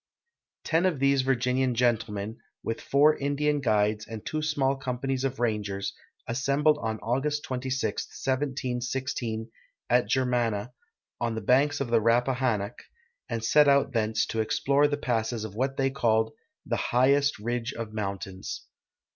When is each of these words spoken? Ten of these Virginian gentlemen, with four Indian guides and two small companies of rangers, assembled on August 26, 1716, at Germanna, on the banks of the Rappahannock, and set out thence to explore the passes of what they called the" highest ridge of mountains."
Ten 0.63 0.87
of 0.87 0.97
these 0.97 1.21
Virginian 1.21 1.75
gentlemen, 1.75 2.39
with 2.63 2.81
four 2.81 3.15
Indian 3.17 3.59
guides 3.61 4.07
and 4.07 4.25
two 4.25 4.41
small 4.41 4.75
companies 4.75 5.23
of 5.23 5.39
rangers, 5.39 5.93
assembled 6.27 6.79
on 6.81 6.97
August 7.01 7.43
26, 7.43 8.07
1716, 8.07 9.51
at 9.91 10.09
Germanna, 10.09 10.71
on 11.19 11.35
the 11.35 11.41
banks 11.41 11.79
of 11.79 11.91
the 11.91 12.01
Rappahannock, 12.01 12.79
and 13.29 13.45
set 13.45 13.67
out 13.67 13.91
thence 13.93 14.25
to 14.25 14.41
explore 14.41 14.87
the 14.87 14.97
passes 14.97 15.43
of 15.43 15.53
what 15.53 15.77
they 15.77 15.91
called 15.91 16.33
the" 16.65 16.77
highest 16.91 17.37
ridge 17.37 17.71
of 17.71 17.93
mountains." 17.93 18.65